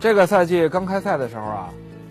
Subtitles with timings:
[0.00, 1.68] 这个赛季刚开赛的时候啊，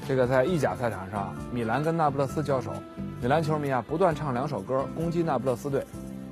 [0.07, 2.71] 这个在意甲赛场上，米兰跟那不勒斯交手，
[3.19, 5.83] 米兰球迷啊不断唱两首歌攻击那不勒斯队。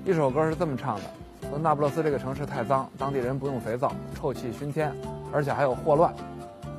[0.06, 4.96] 一首歌是这么唱的：说那不勒斯这个城市太脏，当地人不用肥皂，臭气熏天，
[5.34, 6.14] 而且还有霍乱。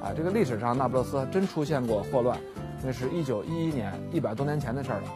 [0.00, 2.38] 啊，这个历史上那不勒斯真出现过霍乱，
[2.80, 5.08] 那是一九一一年，一百多年前的事儿了。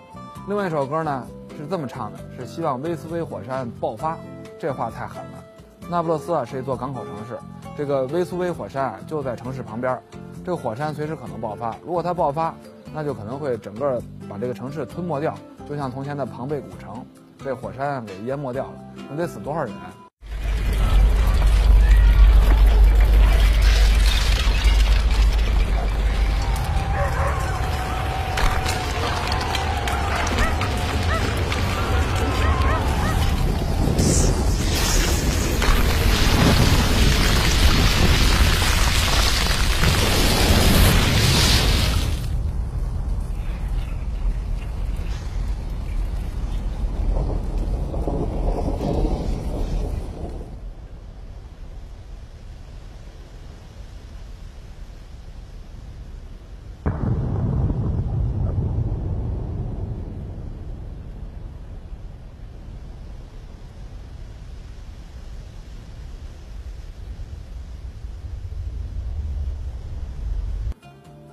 [0.48, 4.18] 另外一首歌呢是这么唱的：是希望威斯威火山爆发。
[4.58, 5.44] 这话太狠了。
[5.88, 7.38] 那不勒斯啊是一座港口城市。
[7.76, 9.98] 这个威苏威火山就在城市旁边，
[10.44, 11.74] 这个火山随时可能爆发。
[11.84, 12.54] 如果它爆发，
[12.92, 15.34] 那就可能会整个把这个城市吞没掉，
[15.68, 17.04] 就像从前的庞贝古城，
[17.42, 18.72] 被火山给淹没掉了，
[19.10, 19.72] 那得死多少人？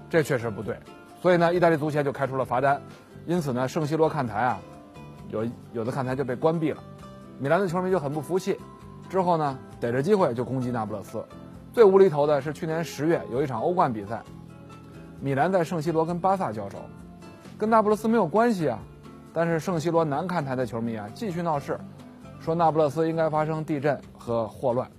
[0.09, 0.75] 这确实不对，
[1.21, 2.81] 所以呢，意大利足协就开出了罚单，
[3.27, 4.59] 因此呢，圣西罗看台啊，
[5.29, 6.81] 有有的看台就被关闭了。
[7.37, 8.57] 米兰的球迷就很不服气，
[9.07, 11.23] 之后呢，逮着机会就攻击那不勒斯。
[11.71, 14.23] 最无厘头的是去年十月有一场欧冠比赛，
[15.21, 16.79] 米兰在圣西罗跟巴萨交手，
[17.55, 18.79] 跟那不勒斯没有关系啊，
[19.31, 21.79] 但是圣西罗南看台的球迷啊继续闹事，
[22.39, 24.89] 说那不勒斯应该发生地震和霍乱。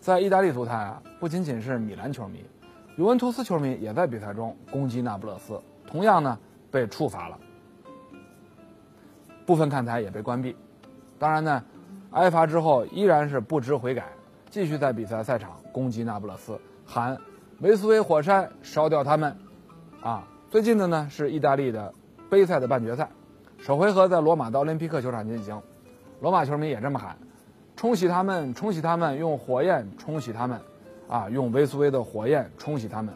[0.00, 2.42] 在意大利足坛啊，不仅仅是米兰球迷。
[2.98, 6.36] 尤文图斯球迷也在比赛中攻击那不勒斯，同样呢
[6.68, 7.38] 被处罚了，
[9.46, 10.56] 部分看台也被关闭。
[11.16, 11.62] 当然呢，
[12.10, 14.08] 挨罚之后依然是不知悔改，
[14.50, 17.16] 继续在比赛赛场攻击那不勒斯，喊
[17.62, 19.36] “维斯威火山烧掉他们”。
[20.02, 21.94] 啊，最近的呢是意大利的
[22.28, 23.08] 杯赛的半决赛，
[23.58, 25.62] 首回合在罗马的奥林匹克球场进行，
[26.20, 27.16] 罗马球迷也这么喊
[27.76, 30.60] ：“冲洗他们，冲洗他们，用火焰冲洗他们。”
[31.08, 33.12] 啊，用维苏威的火焰冲洗他们，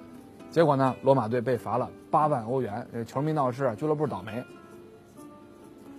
[0.51, 2.87] 结果呢，罗马队被罚了八万欧元。
[2.93, 4.43] 这球迷闹事，俱乐部倒霉。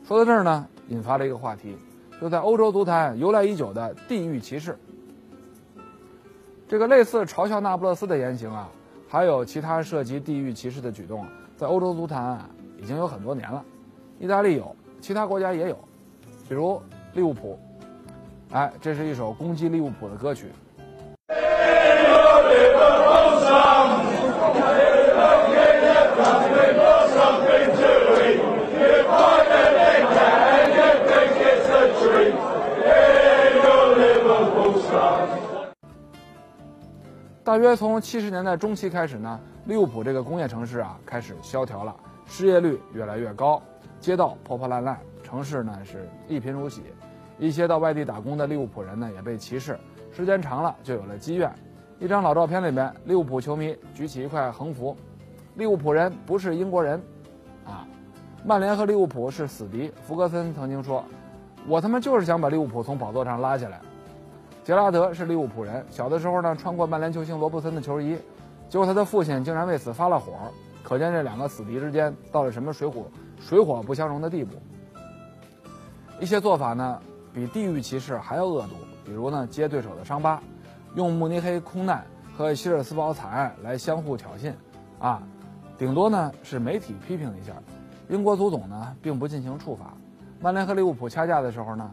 [0.03, 1.77] 说到这儿呢，引发了一个话题，
[2.19, 4.77] 就在欧洲足坛由来已久的地域歧视。
[6.67, 8.67] 这个类似嘲笑那不勒斯的言行啊，
[9.07, 12.49] 还有其他涉及地域歧视的举动，在欧洲足坛啊
[12.81, 13.63] 已经有很多年了。
[14.19, 15.77] 意大利有，其他国家也有，
[16.49, 16.81] 比如
[17.13, 17.59] 利物浦。
[18.51, 20.47] 哎，这是一首攻击利物浦的歌曲。
[37.43, 41.93] 大约从七十年代中期开始呢，利物浦这个工业城市啊开始萧条了，
[42.25, 43.61] 失业率越来越高，
[43.99, 46.83] 街道破破烂烂，城市呢是一贫如洗，
[47.37, 49.77] 一些到外地打工的利物浦人呢也被歧视，
[50.09, 51.53] 时间长了就有了积怨。
[51.99, 54.95] 一张老照片里边，利物浦球迷举起一块横幅
[55.55, 57.01] ：“利物浦人不是英国人。”
[57.67, 57.85] 啊，
[58.45, 59.91] 曼联和利物浦是死敌。
[60.01, 61.03] 福格森曾经说
[61.67, 63.81] ：“我他妈就是想把利物浦从宝座上拉下来。”
[64.63, 68.17] 杰拉德是利物浦人，小的时候呢穿过曼联球星罗布森的球衣，
[68.69, 70.31] 结果他的父亲竟然为此发了火，
[70.81, 73.03] 可见这两个死敌之间到了什么水火
[73.41, 74.53] 水火不相容的地步。
[76.17, 76.97] 一些做法呢
[77.33, 80.41] 比地域歧视还要恶毒，比如呢揭对手的伤疤，
[80.95, 82.01] 用慕尼黑空难
[82.37, 84.53] 和希尔斯堡惨案来相互挑衅，
[84.97, 85.21] 啊，
[85.77, 87.51] 顶多呢是媒体批评一下，
[88.07, 89.93] 英国足总呢并不进行处罚。
[90.39, 91.91] 曼联和利物浦掐架的时候呢。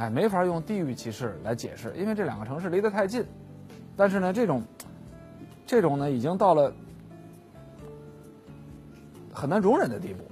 [0.00, 3.22] 哎，没法用地域歧视来解释，因为这两个城市离得太近。
[3.94, 4.62] 但是呢，这种，
[5.66, 6.72] 这种呢，已经到了
[9.30, 10.24] 很难容忍的地步。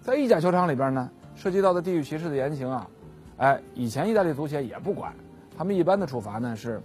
[0.00, 2.88] 在意甲球场里边呢，涉及到的地域歧视的言行啊，
[3.36, 5.12] 哎，以前意大利足协也不管，
[5.58, 6.80] 他们一般的处罚呢是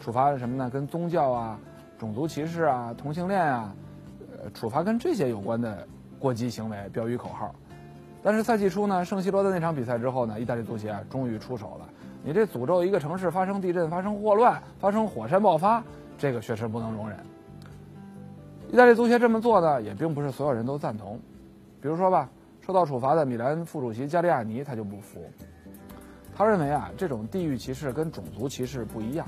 [0.00, 0.70] 处罚什么呢？
[0.70, 1.60] 跟宗教啊、
[1.98, 3.74] 种族歧视啊、同性恋啊，
[4.42, 5.86] 呃，处罚跟这些有关的
[6.18, 7.54] 过激行为、标语口号。
[8.26, 11.88] 但是赛季初呢，圣西罗的那场比赛之后呢，意大利足协啊终于出手了。
[12.24, 15.80] 你这诅咒一个城市发生地震、发生霍乱、发生火山爆发，
[16.18, 17.16] 这个确实不能容忍。
[18.68, 21.20] 意大利足协这么做呢，也并不是所有人都赞同。
[21.80, 22.28] 比如说吧，
[22.66, 25.24] 受到处罚的米兰副主席加利亚尼他就不服，
[26.36, 29.24] 他认为啊，这种地域歧视跟种族歧视不一样。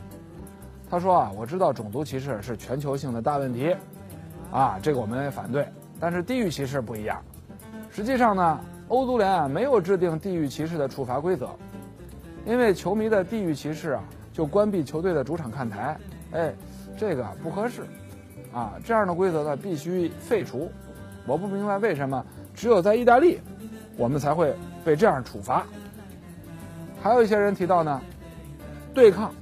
[0.91, 3.77] 他说啊，我知道种族歧视是全球性的大问题，
[4.51, 5.69] 啊，这个我们也反对，
[6.01, 7.23] 但是地域歧视不一样。
[7.91, 11.51] 实际上呢，欧足联啊没有制定地域歧视的处罚规则。
[12.47, 14.03] 因为球迷的地域歧视啊，
[14.33, 15.99] 就关闭球队的主场看台，
[16.33, 16.55] 哎，
[16.97, 17.83] 这个不合适，
[18.53, 20.71] 啊，这样的规则呢必须废除。
[21.27, 22.25] 我不明白为什么
[22.55, 23.39] 只有在意大利，
[23.99, 25.67] 我们才会被这样处罚。
[27.03, 28.01] 还有一些人提到呢，
[28.95, 29.35] 对抗、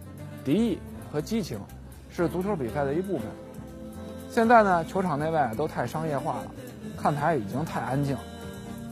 [0.45, 0.79] 敌意
[1.13, 1.61] 和激情
[2.11, 3.29] 是足球比赛的一部分。
[4.29, 6.47] 现在呢，球场内外都太商业化了，
[7.01, 8.17] 看台已经太安静，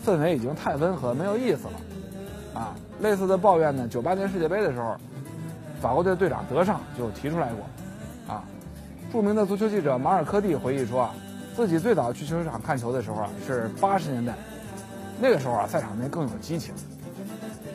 [0.05, 2.61] 氛围已经太温和，没有意思了。
[2.61, 4.97] 啊，类似的抱怨呢，九八年世界杯的时候，
[5.81, 8.35] 法国队队长德尚就提出来过。
[8.35, 8.45] 啊，
[9.13, 11.15] 著名的足球记者马尔科蒂回忆说啊，
[11.57, 14.35] 自己最早去球场看球的时候啊，是八十年代，
[15.21, 16.75] 那个时候啊，赛场内更有激情。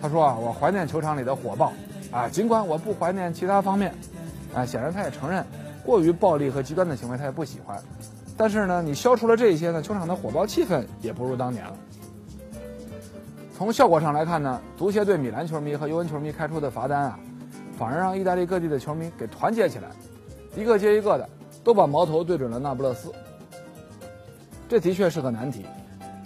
[0.01, 1.73] 他说啊，我怀念球场里的火爆，
[2.09, 3.93] 啊，尽管我不怀念其他方面，
[4.55, 5.45] 啊，显然他也承认，
[5.83, 7.77] 过于暴力和极端的行为他也不喜欢，
[8.37, 11.73] 但是呢，你消除了这些呢，球场的火爆气氛也不如当年了。
[13.59, 17.19] 从效果上来看呢，足协对米兰球迷和尤文球迷开出的罚单啊，
[17.77, 19.89] 反而让意大利各地的球迷给团结起来，
[20.56, 21.27] 一个接一个的
[21.61, 23.11] 都把矛头对准了那不勒斯。
[24.69, 25.65] 这的确是个难题，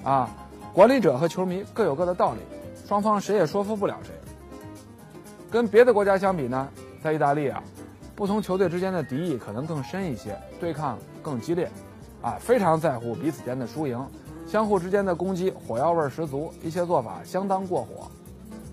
[0.03, 0.29] 啊，
[0.73, 2.39] 管理者和球迷各有各的道理，
[2.87, 4.11] 双方谁也说服不了谁。
[5.49, 6.69] 跟别的国家相比呢，
[7.01, 7.63] 在意大利啊，
[8.15, 11.67] 不同球队之间的敌意可能更深一些，对抗更激烈，
[12.21, 13.99] 啊，非常在乎彼此间的输赢。
[14.47, 18.07] 相互之间的攻击火药味十足，一些做法相当过火。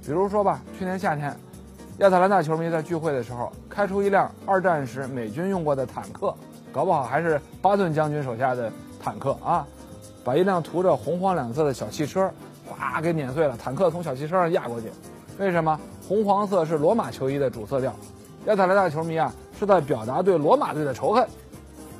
[0.04, 1.34] 比如说吧，去年夏天，
[1.98, 6.34] 亚特兰大球迷在聚会的时候开出一辆二战时美军用过的坦克，
[6.72, 8.70] 搞不好还是巴顿将军手下的
[9.02, 9.66] 坦克啊，
[10.24, 12.30] 把一辆涂着红黄两色的小汽车
[12.66, 14.88] 哗给碾碎了，坦克从小汽车上压过去。
[15.38, 15.78] 为什么？
[16.06, 17.94] 红黄色是罗马球衣的主色调，
[18.46, 21.26] 亚特兰大球迷啊是在表达对罗马队的仇恨。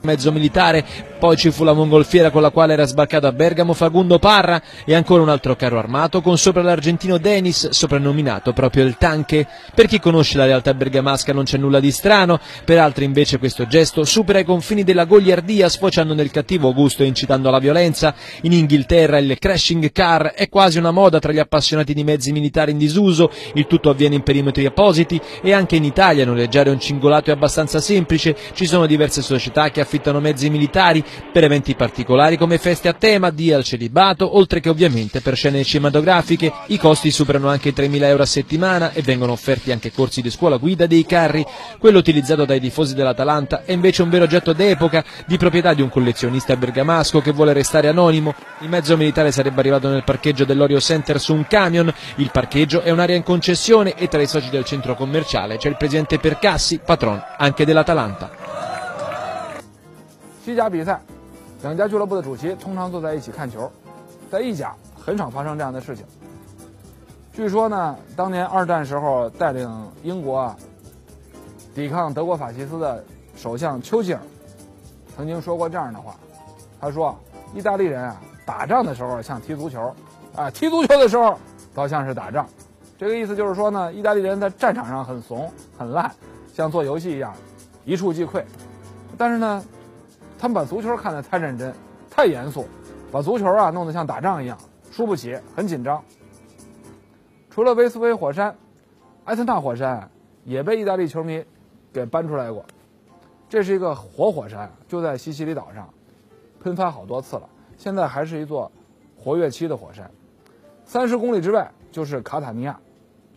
[0.02, 0.84] Mezzo militare,
[1.18, 4.94] poi ci fu la mongolfiera con la quale era sbarcato a Bergamo Fagundo Parra e
[4.94, 9.46] ancora un altro carro armato con sopra l'argentino Denis, soprannominato proprio il tanche.
[9.74, 13.66] Per chi conosce la realtà bergamasca non c'è nulla di strano, per altri invece questo
[13.66, 18.14] gesto supera i confini della goliardia sfociando nel cattivo gusto e incitando alla violenza.
[18.42, 22.70] In Inghilterra il crashing car è quasi una moda tra gli appassionati di mezzi militari
[22.70, 27.30] in disuso, il tutto avviene in perimetri appositi e anche in Italia noleggiare un cingolato
[27.30, 32.58] è abbastanza semplice, ci sono diverse società che affittano mezzi militari per eventi particolari come
[32.58, 36.52] feste a tema, dia al celibato, oltre che ovviamente per scene cinematografiche.
[36.66, 40.30] I costi superano anche i 3.000 euro a settimana e vengono offerti anche corsi di
[40.30, 41.44] scuola guida dei carri.
[41.80, 45.88] Quello utilizzato dai tifosi dell'Atalanta è invece un vero oggetto d'epoca, di proprietà di un
[45.88, 48.32] collezionista bergamasco che vuole restare anonimo.
[48.60, 51.92] Il mezzo militare sarebbe arrivato nel parcheggio dell'Orio Center su un camion.
[52.16, 55.76] Il parcheggio è un'area in concessione e tra i soci del centro commerciale c'è il
[55.76, 58.39] presidente Percassi, patron anche dell'Atalanta.
[60.50, 61.00] 西甲比赛，
[61.62, 63.70] 两家俱乐部的主席通常坐在一起看球，
[64.28, 66.04] 在意甲很少发生这样的事情。
[67.32, 69.70] 据说呢，当年二战时候带领
[70.02, 70.56] 英国啊
[71.72, 73.04] 抵抗德国法西斯的
[73.36, 74.20] 首相丘吉尔
[75.16, 76.16] 曾经说过这样的话，
[76.80, 77.16] 他说
[77.54, 79.94] ：“意大利人啊，打仗的时候像踢足球，
[80.34, 81.38] 啊，踢足球的时候
[81.72, 82.44] 倒像是打仗。”
[82.98, 86.10] 这个意思就是说呢，意大利人在战场上很怂很烂，
[86.52, 87.32] 像做游戏一样
[87.84, 88.42] 一触即溃，
[89.16, 89.64] 但是呢。
[90.40, 91.70] 他们把足球看得太认真、
[92.10, 92.64] 太严肃，
[93.12, 94.56] 把足球啊弄得像打仗一样，
[94.90, 96.02] 输不起，很紧张。
[97.50, 98.56] 除了威斯威火山，
[99.26, 100.10] 埃特纳火山
[100.46, 101.44] 也被意大利球迷
[101.92, 102.64] 给搬出来过。
[103.50, 105.86] 这是一个活火山，就在西西里岛上，
[106.62, 108.72] 喷发好多次了，现在还是一座
[109.18, 110.10] 活跃期的火山。
[110.86, 112.80] 三十公里之外就是卡塔尼亚，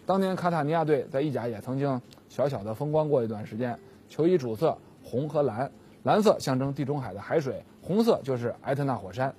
[0.06, 5.70] 当年卡塔尼亚队在意甲也曾经小小的风光过一段时间，球衣主色红和蓝。
[6.04, 9.34] 蓝色象征地中海的海水，红色就是埃特纳火山。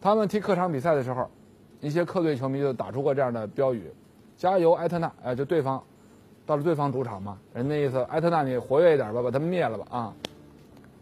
[0.00, 1.28] 他们踢客场比赛的时候，
[1.80, 3.84] 一些客队球迷就打出过这样的标语
[4.36, 5.80] ：“加油，埃特纳！”哎，就对方
[6.44, 10.14] 到了对方主场嘛，人那意思，埃特纳你活跃一点吧，把他们灭了吧啊！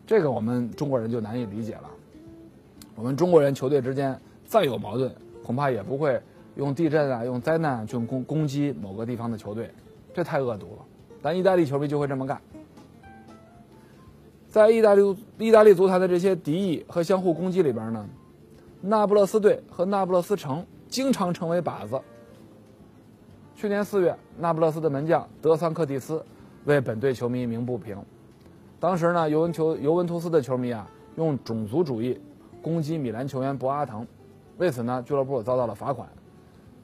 [0.07, 1.91] 这个我们中国人就难以理解了。
[2.95, 5.11] 我们中国人球队之间再有矛盾，
[5.43, 6.21] 恐怕也不会
[6.57, 9.71] 用地震啊、用灾难去攻攻击某个地方的球队，
[10.13, 10.85] 这太恶毒了。
[11.23, 12.41] 但意大利球迷就会这么干。
[14.49, 18.09] 在意大利意大利足坛的这些敌意和相互攻击里边呢，
[18.81, 22.01] 那不勒斯队和那不勒斯城经常成为靶子。
[23.55, 26.25] 去年四月，那不勒斯的门将德桑克蒂斯
[26.65, 27.97] 为本队球迷鸣不平。
[28.81, 32.19] 当时呢，尤文球尤文图斯的球迷啊，用种族主义
[32.63, 34.07] 攻击米兰球员博阿滕，
[34.57, 36.09] 为此呢，俱乐部遭到了罚款。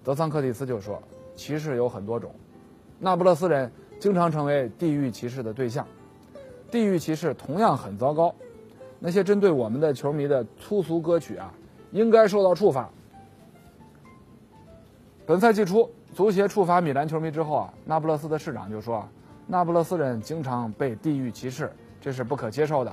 [0.02, 1.02] 德桑克蒂斯就说
[1.34, 2.30] ：“歧视有很多种，
[2.98, 5.86] 那不勒斯人经常成为地域歧视的对象，
[6.74, 8.34] 地域歧视同样很糟糕。
[8.98, 11.54] 那些针对我们的球迷的粗俗歌曲啊，
[11.92, 12.90] 应该受到处罚。”
[15.24, 19.08] 本赛季初，足协处罚米兰球迷之后啊，那不勒斯的市长就说
[19.46, 21.70] ：“那不勒斯人经常被地域歧视。”
[22.02, 22.92] 这是不可接受的，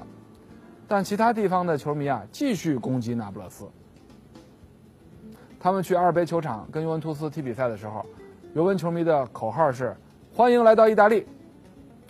[0.88, 3.66] 但其他地方的球迷啊继续攻击那不勒斯。
[5.60, 8.06] 他们去阿尔卑球场跟尤文图斯踢比赛的时候，
[8.54, 9.96] 尤文球迷的口号是
[10.36, 11.26] “欢迎来到意大利”，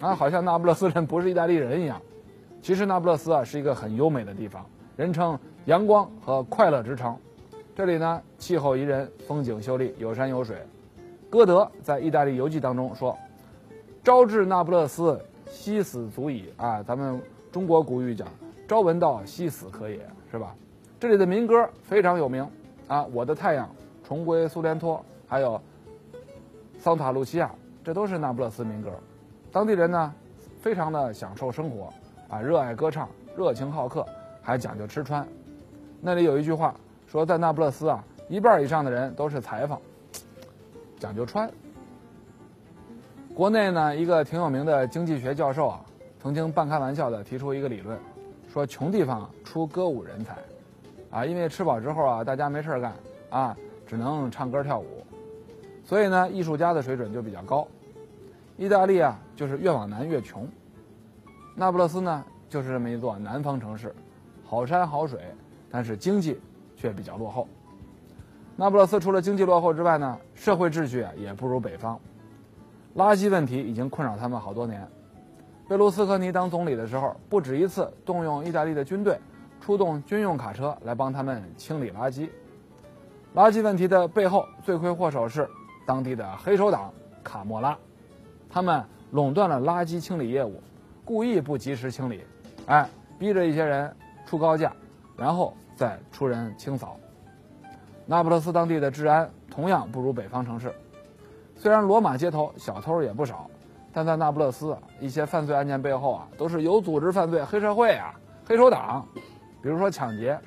[0.01, 2.01] 啊，好像那不勒斯人不是意大利人一样。
[2.61, 4.65] 其实那不勒斯啊是一个很优美的地方，
[4.97, 7.15] 人称“阳光和快乐之城”。
[7.75, 10.57] 这里呢气候宜人，风景秀丽，有山有水。
[11.29, 13.17] 歌德在《意大利游记》当中说
[14.03, 15.19] ：“朝至那不勒斯。”
[15.51, 16.81] 夕死足矣啊！
[16.81, 18.25] 咱们中国古语讲
[18.65, 19.99] “朝闻道，夕死可也”，
[20.31, 20.55] 是吧？
[20.97, 22.41] 这里的民歌非常有名
[22.87, 23.65] 啊，《我的太阳》
[24.07, 24.95] 《重归苏联托》
[25.27, 25.61] 还有
[26.79, 27.47] 《桑塔露西亚》，
[27.83, 28.89] 这都是那不勒斯民歌。
[29.51, 30.13] 当地人呢，
[30.61, 31.91] 非常的享受生活
[32.29, 34.05] 啊，热爱歌唱，热情好客，
[34.41, 35.27] 还讲究吃穿。
[35.99, 36.73] 那里有一句话
[37.05, 39.77] 说，在那不勒斯啊，一半以上的人都是裁缝，
[40.97, 41.51] 讲究穿。
[43.35, 45.81] 国内呢，一个挺有名的经济学教授啊，
[46.21, 47.99] 曾经半开玩笑的提出一个理论，
[48.47, 50.37] 说穷地方出歌舞人才，
[51.09, 52.93] 啊，因为吃饱之后啊，大家没事干
[53.29, 55.03] 啊，只能唱歌跳舞，
[55.83, 57.67] 所以呢，艺术家的水准就比较高。
[58.61, 60.47] 意大利啊，就是越往南越穷。
[61.55, 63.91] 那不勒斯呢，就是这么一座南方城市，
[64.45, 65.19] 好山好水，
[65.71, 66.39] 但是经济
[66.77, 67.47] 却比较落后。
[68.55, 71.99] 那不勒斯除了经济落后之外呢，社会秩序啊也不如北方。
[72.95, 74.87] 垃圾问题已经困扰他们好多年。
[75.67, 79.19] 贝卢斯科尼当总理的时候，不止一次动用意大利的军队，
[79.59, 82.29] 出动军用卡车来帮他们清理垃圾。
[83.33, 85.49] 垃圾问题的背后，罪魁祸首是
[85.83, 87.75] 当地的黑手党卡莫拉，
[88.51, 90.61] 他们垄断了垃圾清理业务，
[91.05, 92.23] 故意不及时清理，
[92.65, 94.73] 哎，逼着一些人出高价，
[95.15, 96.97] 然后再出人清扫。
[98.05, 100.73] 那不勒斯当地的治安同样不如北方城市。
[101.55, 103.49] 虽然罗马街头小偷也不少，
[103.93, 108.13] 但在那不勒斯，一些犯罪案件背后啊，都是有组织犯罪、黑社会啊、
[108.45, 109.05] 黑手党。
[109.61, 110.37] 比如说抢劫，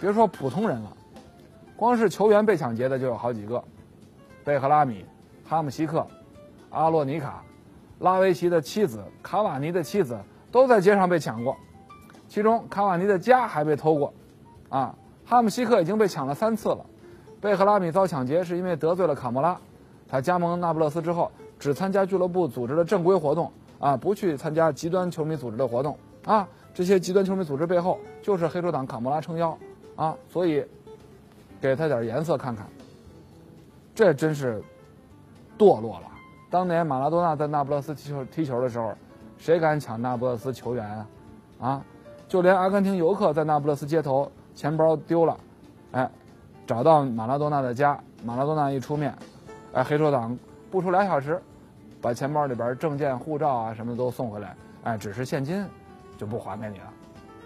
[0.00, 0.96] 别说普通人了，
[1.76, 3.62] 光是球员被抢劫的就有好几个：
[4.44, 5.04] 贝克拉米、
[5.44, 6.06] 哈姆西克、
[6.72, 7.42] 阿洛尼卡、
[8.00, 10.18] 拉维奇的妻子、卡瓦尼的妻子
[10.50, 11.56] 都在街上被抢过，
[12.28, 14.12] 其中卡瓦尼的家还被偷过。
[14.70, 14.94] 啊，
[15.26, 16.84] 哈姆西克已经被抢了三次了，
[17.40, 19.58] 贝克拉米遭抢劫是因为得罪了卡莫拉。
[20.08, 26.48] 他加盟那不勒斯之后，只参加俱乐部组织的正规活动啊，不去参加极端球迷组织的活动啊。
[26.74, 29.56] 这些极端球迷组织背后就是黑手党卡莫拉撑腰
[29.94, 30.64] 啊，所以
[31.60, 32.66] 给他点颜色看看。
[33.94, 34.62] 这真是
[35.58, 36.11] 堕落了。
[36.52, 38.92] 当年马拉多纳在那不勒斯踢球踢球的时候，
[39.38, 41.06] 谁敢抢那不勒斯球员啊？
[41.58, 41.84] 啊，
[42.28, 45.34] 就连阿根廷游客在那不勒斯街头钱包丢了，
[45.92, 46.10] 哎，
[46.66, 49.16] 找到马拉多纳的家，马拉多纳一出面。
[49.72, 50.38] 哎，黑手党
[50.70, 51.40] 不出俩小时，
[52.02, 54.54] 把钱包里边证件、护照啊什么都送回来。
[54.84, 55.66] 哎，只是现金
[56.18, 56.92] 就不还给你了。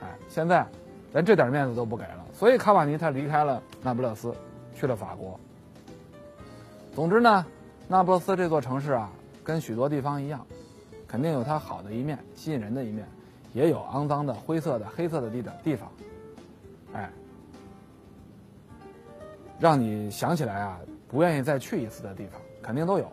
[0.02, 0.66] 哎，现在
[1.12, 4.34] 连这点面子都不给了，所以卡瓦尼他离开了那不勒斯，
[4.74, 5.38] 去了法国。
[6.92, 7.46] 总之呢，
[7.88, 9.10] 那不勒斯这座城市啊，
[9.44, 10.44] 跟许多地方一样，
[11.06, 13.06] 肯定有它好的一面、吸引人的一面，
[13.52, 15.88] 也有肮脏的、灰色的、黑色的地的地方。
[16.92, 17.10] 哎，
[19.58, 20.80] 让你想起来啊。
[21.08, 23.08] 不愿意再去一次的地方，肯定都有。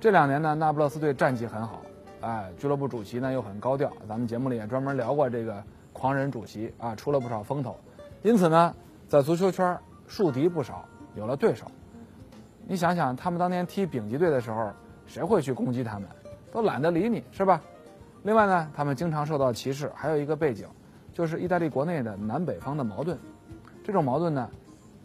[0.00, 1.82] 这两年呢，那不勒斯队战绩很好，
[2.22, 3.92] 哎，俱乐部主席呢又很高调。
[4.08, 7.78] 咱们节目里也专门聊过这个狂人主席啊，出了不少风头。
[8.22, 8.74] 因此呢，
[9.06, 10.82] 在足球圈树敌不少，
[11.14, 11.70] 有了对手。
[12.68, 14.72] 你想想，他们当年踢丙级队的时候，
[15.06, 16.08] 谁会去攻击他们？
[16.50, 17.60] 都懒得理你，是吧？
[18.24, 20.66] 另外呢，他们经常受到歧视，还有一个背景，
[21.12, 23.16] 就是意大利国内的南北方的矛盾。
[23.84, 24.50] 这种矛盾呢，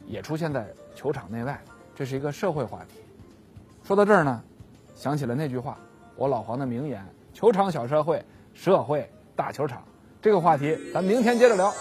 [0.07, 0.65] 也出现在
[0.95, 1.61] 球场内外。
[1.93, 2.99] 这是一个社会话题。
[3.83, 4.41] 说到这儿呢，
[4.95, 5.77] 想起了那句话，
[6.15, 8.23] 我老黄的名言：“球场小社会，
[8.55, 9.83] 社会大球场。”
[10.19, 11.71] 这个话题咱明天接着聊。